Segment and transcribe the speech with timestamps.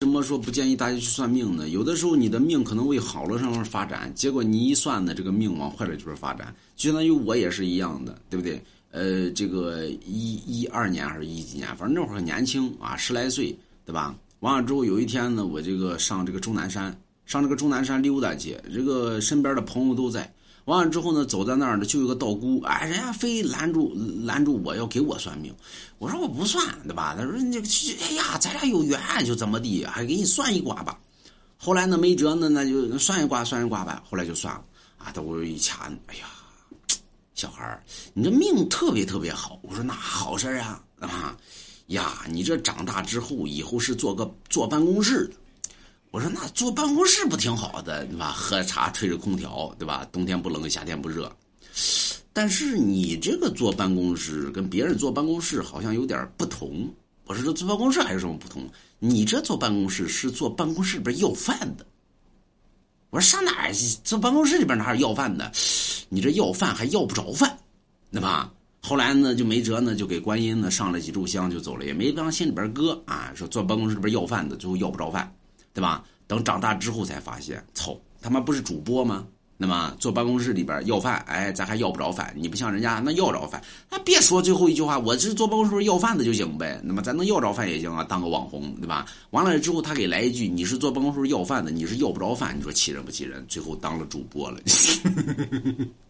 [0.00, 1.70] 什么说不建议大家去算命呢？
[1.70, 8.62] 有的时候你的命可能为好了上面发展，结果你一算呢，这个命往坏了就是发展，就相当于我也是一样的，对不对？
[8.90, 14.14] 呃，这个一一二年还是一几年，反正那会儿很年轻啊，十来岁，对吧？
[14.40, 16.94] 完了之后有一天呢，我这个上这个终南山，
[17.24, 20.30] 上这个终南山溜达去，这个身边的朋友都在。
[20.66, 25.54] 完了之后呢，走在那儿呢，就有个道姑，哎，人家非拦住拦住我要给我算命，
[25.98, 27.14] 我说我不算，对吧？
[27.16, 30.98] 他说你哎呀，咱俩有缘，就怎么地，还给你算一卦吧。
[31.56, 34.02] 后来呢，没辙呢，那就算一卦，算一卦吧。
[34.10, 34.64] 后来就算了
[34.98, 35.12] 啊。
[35.14, 36.26] 他我一掐，哎呀，
[37.34, 39.58] 小孩儿，你这命特别特别好。
[39.62, 41.36] 我说那好事啊啊
[41.86, 45.34] 呀，你这长大之后，以后是做个坐办公室的。
[46.10, 48.32] 我说那坐办公室不挺好的，对吧？
[48.32, 50.06] 喝茶吹着空调，对吧？
[50.10, 51.30] 冬天不冷，夏天不热。
[52.32, 56.88] 但是你这个坐办公室跟别人坐办公室好像有点不同。
[57.24, 58.62] 我说这坐办公室还有什么不同？
[58.98, 61.84] 你这坐办公室是坐办公室里边要饭的。
[63.10, 63.72] 我说上哪儿
[64.04, 65.50] 坐办公室里边哪有要饭的？
[66.08, 67.58] 你这要饭还要不着饭，
[68.10, 68.52] 对吧？
[68.80, 73.32] 后来呢就没辙呢，就给观音呢上了几炷香就走了，也没往心里边搁啊。
[73.34, 75.30] 说坐办公室里边要饭的，最后要不着饭。
[75.76, 76.02] 对吧？
[76.26, 79.26] 等长大之后才发现，操他妈不是主播吗？
[79.58, 82.34] 那么坐办公室里边要饭，哎，咱还要不着饭。
[82.34, 86.80] 你不像人家那要着饭，那别说最后一句话，我是坐办公室要饭的就行呗。
[86.82, 89.06] 那么咱能要着饭也行啊，当个网红，对吧？
[89.32, 93.44] 完了之后他给来一句，你是坐办公室要饭的，你是要不着饭，你说气人不气人？
[93.46, 94.58] 最后当了主播了。